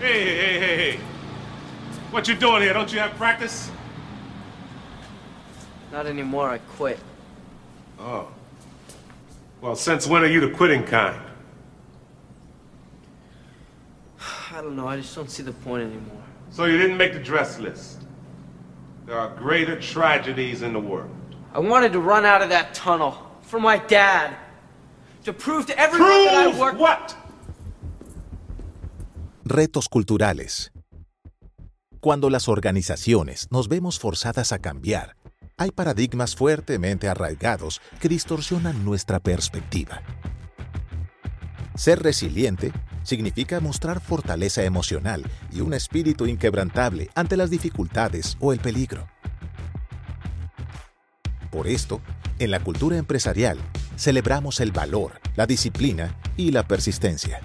[0.00, 1.00] Hey, hey, hey, hey.
[2.10, 2.72] What you doing here?
[2.72, 3.70] Don't you have practice?
[5.92, 6.98] Not anymore, I quit.
[7.98, 8.28] Oh.
[9.60, 11.20] Well, since when are you the quitting kind?
[14.52, 16.22] I don't know, I just don't see the point anymore.
[16.48, 18.00] So you didn't make the dress list.
[19.04, 21.10] There are greater tragedies in the world.
[21.52, 24.34] I wanted to run out of that tunnel for my dad.
[25.24, 26.78] To prove to everyone that I Prove worked.
[26.78, 27.16] what?
[29.50, 30.70] Retos culturales.
[31.98, 35.16] Cuando las organizaciones nos vemos forzadas a cambiar,
[35.56, 40.02] hay paradigmas fuertemente arraigados que distorsionan nuestra perspectiva.
[41.74, 42.70] Ser resiliente
[43.02, 49.08] significa mostrar fortaleza emocional y un espíritu inquebrantable ante las dificultades o el peligro.
[51.50, 52.00] Por esto,
[52.38, 53.58] en la cultura empresarial,
[53.96, 57.40] celebramos el valor, la disciplina y la persistencia.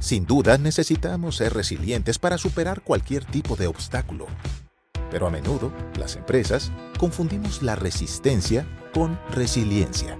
[0.00, 4.26] Sin duda necesitamos ser resilientes para superar cualquier tipo de obstáculo.
[5.10, 10.18] Pero a menudo, las empresas confundimos la resistencia con resiliencia.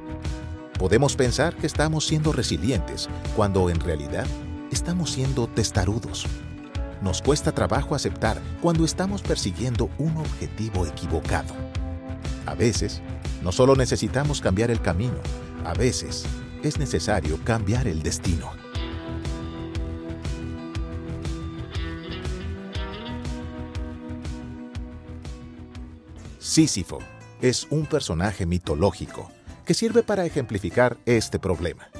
[0.79, 4.27] Podemos pensar que estamos siendo resilientes cuando en realidad
[4.71, 6.27] estamos siendo testarudos.
[7.01, 11.55] Nos cuesta trabajo aceptar cuando estamos persiguiendo un objetivo equivocado.
[12.45, 13.01] A veces,
[13.43, 15.17] no solo necesitamos cambiar el camino,
[15.65, 16.27] a veces
[16.63, 18.70] es necesario cambiar el destino.
[26.51, 26.99] Sísifo
[27.41, 29.31] es un personaje mitológico
[29.65, 31.91] que sirve para ejemplificar este problema.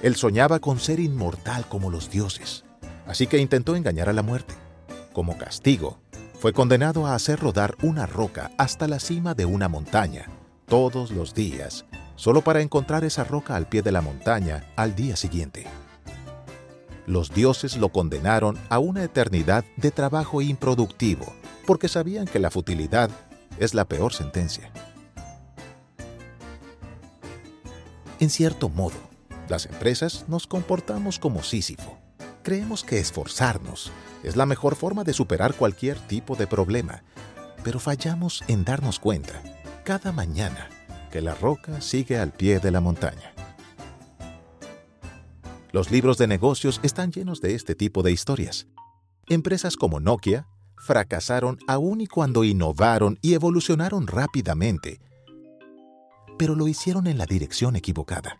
[0.00, 2.64] Él soñaba con ser inmortal como los dioses,
[3.04, 4.54] así que intentó engañar a la muerte.
[5.12, 5.98] Como castigo,
[6.38, 10.26] fue condenado a hacer rodar una roca hasta la cima de una montaña,
[10.66, 11.84] todos los días,
[12.14, 15.66] solo para encontrar esa roca al pie de la montaña al día siguiente.
[17.08, 21.34] Los dioses lo condenaron a una eternidad de trabajo improductivo,
[21.66, 23.10] porque sabían que la futilidad
[23.58, 24.70] es la peor sentencia.
[28.18, 28.96] En cierto modo,
[29.48, 31.98] las empresas nos comportamos como Sísifo.
[32.42, 37.04] Creemos que esforzarnos es la mejor forma de superar cualquier tipo de problema,
[37.62, 39.42] pero fallamos en darnos cuenta,
[39.84, 40.68] cada mañana,
[41.10, 43.32] que la roca sigue al pie de la montaña.
[45.72, 48.66] Los libros de negocios están llenos de este tipo de historias.
[49.28, 50.46] Empresas como Nokia
[50.78, 55.00] fracasaron aún y cuando innovaron y evolucionaron rápidamente,
[56.38, 58.38] pero lo hicieron en la dirección equivocada.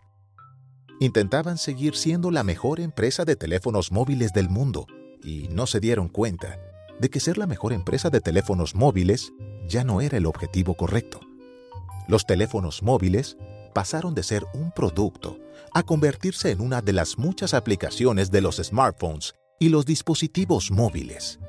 [0.99, 4.87] Intentaban seguir siendo la mejor empresa de teléfonos móviles del mundo
[5.23, 6.59] y no se dieron cuenta
[6.99, 9.31] de que ser la mejor empresa de teléfonos móviles
[9.67, 11.19] ya no era el objetivo correcto.
[12.07, 13.37] Los teléfonos móviles
[13.73, 15.37] pasaron de ser un producto
[15.73, 21.39] a convertirse en una de las muchas aplicaciones de los smartphones y los dispositivos móviles.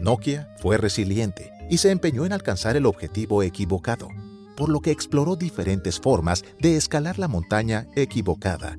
[0.00, 4.08] Nokia fue resiliente y se empeñó en alcanzar el objetivo equivocado,
[4.56, 8.78] por lo que exploró diferentes formas de escalar la montaña equivocada.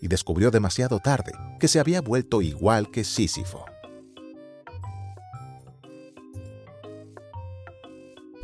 [0.00, 3.64] Y descubrió demasiado tarde que se había vuelto igual que Sísifo.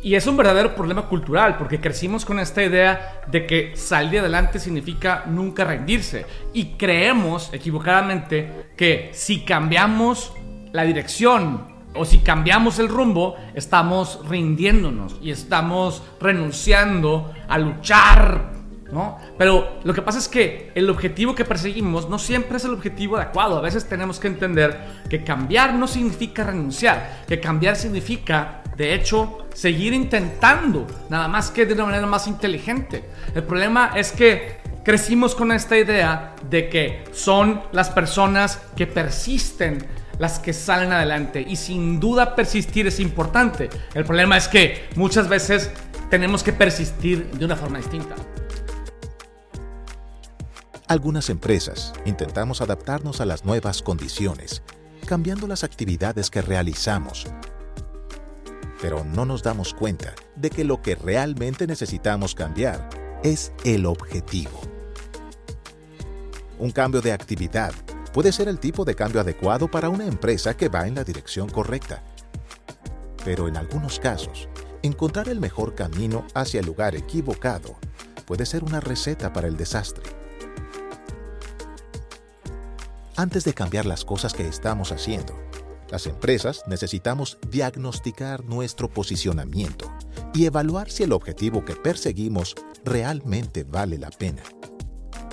[0.00, 4.60] Y es un verdadero problema cultural, porque crecimos con esta idea de que salir adelante
[4.60, 6.24] significa nunca rendirse.
[6.52, 10.32] Y creemos equivocadamente que si cambiamos
[10.72, 18.52] la dirección o si cambiamos el rumbo, estamos rindiéndonos y estamos renunciando a luchar,
[18.92, 19.18] ¿no?
[19.36, 23.16] Pero lo que pasa es que el objetivo que perseguimos no siempre es el objetivo
[23.16, 23.58] adecuado.
[23.58, 24.78] A veces tenemos que entender
[25.10, 31.66] que cambiar no significa renunciar, que cambiar significa, de hecho, seguir intentando, nada más que
[31.66, 33.04] de una manera más inteligente.
[33.34, 39.84] El problema es que crecimos con esta idea de que son las personas que persisten
[40.20, 43.68] las que salen adelante y sin duda persistir es importante.
[43.94, 45.72] El problema es que muchas veces
[46.08, 48.14] tenemos que persistir de una forma distinta.
[50.86, 54.62] Algunas empresas intentamos adaptarnos a las nuevas condiciones,
[55.04, 57.26] cambiando las actividades que realizamos.
[58.80, 62.88] Pero no nos damos cuenta de que lo que realmente necesitamos cambiar
[63.22, 64.60] es el objetivo.
[66.58, 67.72] Un cambio de actividad
[68.12, 71.48] puede ser el tipo de cambio adecuado para una empresa que va en la dirección
[71.48, 72.02] correcta.
[73.24, 74.48] Pero en algunos casos,
[74.82, 77.76] encontrar el mejor camino hacia el lugar equivocado
[78.26, 80.04] puede ser una receta para el desastre.
[83.16, 85.34] Antes de cambiar las cosas que estamos haciendo,
[85.90, 89.90] las empresas necesitamos diagnosticar nuestro posicionamiento
[90.34, 92.54] y evaluar si el objetivo que perseguimos
[92.84, 94.42] realmente vale la pena.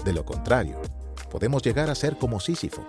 [0.03, 0.81] De lo contrario,
[1.29, 2.85] podemos llegar a ser como Sísifo,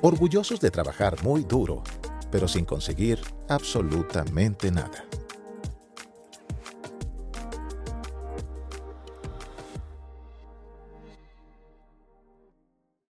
[0.00, 1.82] orgullosos de trabajar muy duro,
[2.30, 5.04] pero sin conseguir absolutamente nada.